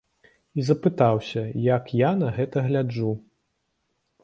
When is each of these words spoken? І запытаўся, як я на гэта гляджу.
І 0.61 0.63
запытаўся, 0.69 1.43
як 1.75 1.93
я 1.99 2.11
на 2.23 2.33
гэта 2.39 2.65
гляджу. 2.71 3.13